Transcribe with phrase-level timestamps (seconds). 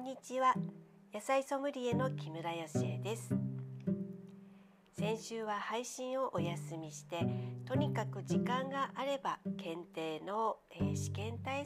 [0.00, 0.54] んにちは。
[1.12, 3.34] 野菜ソムリエの木村よしえです。
[4.98, 7.20] 先週は配信をお休みして
[7.66, 11.64] とにかく時間があれば検定の、えー、試験対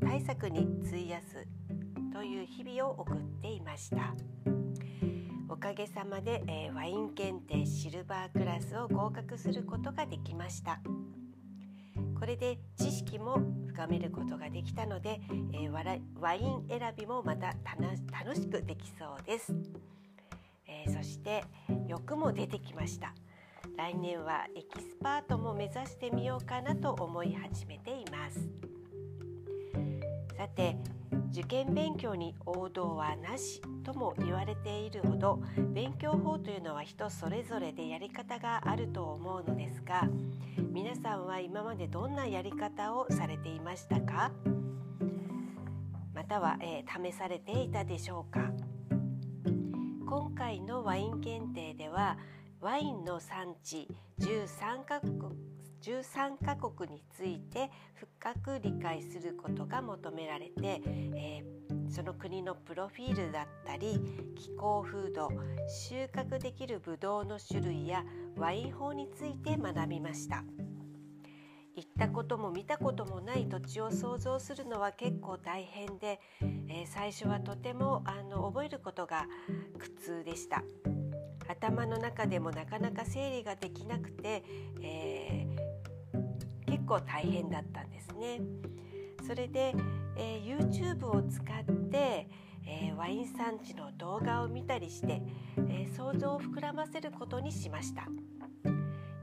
[0.00, 1.44] 対策に費やす
[2.12, 4.14] という日々を送っていました。
[5.48, 10.80] おかげさまで、えー、ワイン検定シルバークラスを合格することができました。
[12.22, 15.20] これで知識も深めることができたので、
[15.52, 19.52] えー、ワイン選びもまた楽しくできそうです、
[20.68, 21.42] えー、そして
[21.88, 23.12] 欲も出てきました。
[23.76, 28.48] 来年はエキスパートも目指してみようかなと思い始めています。
[30.36, 30.76] さて
[31.32, 40.06] 受験勉強に王道はなしとも言われているほど勉強法というのは人それぞれでやり方があると思うのですが
[41.02, 44.30] さんは今までどんなやり方をされていましたか？
[46.14, 48.52] または、えー、試されていたでしょうか？
[50.06, 52.18] 今回のワイン検定では
[52.60, 53.88] ワインの産地
[54.20, 55.12] 13カ国
[55.82, 63.98] 13カ国について深く理解することが求められて、えー、その国のプロフィールだったり
[64.36, 65.28] 気候風土
[65.68, 68.04] 収穫できるブドウの種類や
[68.36, 70.44] ワイン法について学びました。
[72.04, 76.20] ったことも見たこともない土地を想像するのは結構大変で、
[76.68, 79.26] えー、最初はとてもあの覚えることが
[79.78, 80.62] 苦痛でした
[81.48, 84.42] 頭の中でもなかなか整理ができなくて、
[84.82, 85.62] えー
[86.72, 88.40] 結構大変だったんですね。
[89.26, 89.74] それで、
[90.16, 92.28] えー、YouTube を使って、
[92.66, 95.22] えー、ワイン産地の動画を見たりして、
[95.68, 98.08] え、想像を膨らませることにしました。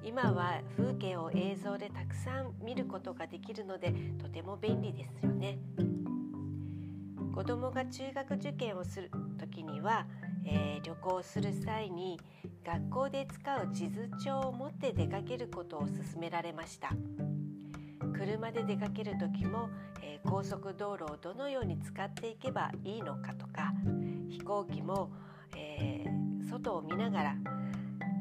[0.04, 5.60] 今は風景を映像でたくさん見ることができるのでとても便利ですよね。
[7.34, 9.09] 子どもが中学受験をする
[9.40, 10.06] 時には、
[10.46, 12.20] えー、旅行する際に
[12.66, 16.90] 学校で使う地図帳を持って出かけることを勧められました。
[18.14, 19.70] 車で出かける時も、
[20.02, 23.72] えー、高速道路をどのように使っていけばいいのかとか
[24.30, 25.09] 飛行機も、
[25.56, 27.36] えー、外を見ながら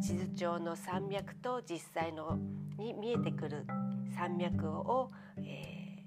[0.01, 2.39] 地図上の山脈と実際の
[2.79, 3.67] に見えてくる
[4.15, 6.05] 山脈を、え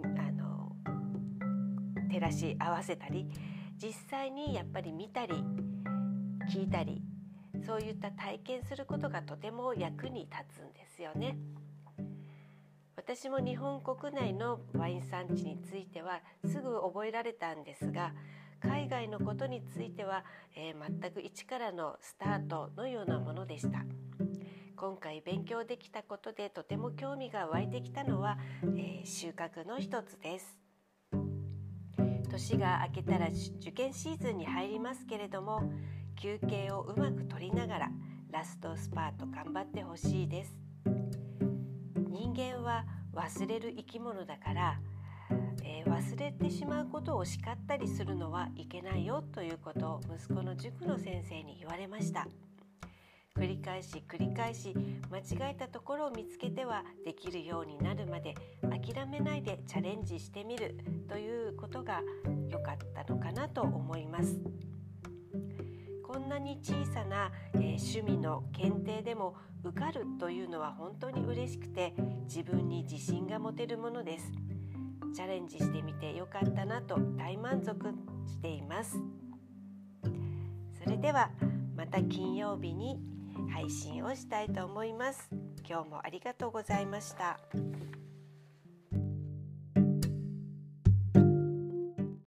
[0.00, 0.72] ー、あの
[2.08, 3.26] 照らし合わせたり
[3.76, 5.34] 実際にやっぱり見たり
[6.48, 7.02] 聞いたり
[7.66, 11.36] そういった体験することがとても役に立つんですよね。
[12.96, 18.12] 私も日本国内のワイン産地についてはすぐ覚えられたんですが
[18.66, 20.24] 海外のことについては、
[20.56, 23.84] えー、全く一からのスタートのようなものでした。
[24.76, 28.38] 今回勉強できたことでとても興味が湧いてきたのは、
[28.76, 30.58] えー、収穫の一つです。
[32.28, 33.28] 年が明けたら
[33.60, 35.62] 受験シーズンに入りますけれども
[36.16, 37.90] 休憩をうまく取りながら
[38.30, 40.54] ラストスパート頑張ってほしいです。
[42.08, 42.84] 人間は
[43.14, 44.80] 忘れる生き物だから、
[45.62, 52.26] えー、忘れてしまうことを叱ったりするのはいけないよということを息子の塾の先生に言われました
[53.36, 54.74] 繰り返し繰り返し
[55.10, 60.78] 間違えたところを見つけてはできるようになるまで諦めないでチャレンジしてみる
[61.08, 62.00] ということが
[62.48, 64.40] 良かったのかなと思います。
[66.02, 74.32] こんなに小さな、えー、趣味の検定でも受かるというのは本当に嬉しくて自分に自信が持てるものです
[75.16, 77.74] チャレンジしてみてよかったなと大満足
[78.26, 78.98] しています
[80.84, 81.30] それでは
[81.74, 83.00] また金曜日に
[83.50, 85.30] 配信をしたいと思います
[85.66, 87.40] 今日もありがとうございました。